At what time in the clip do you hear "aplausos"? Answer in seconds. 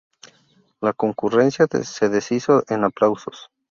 2.85-3.51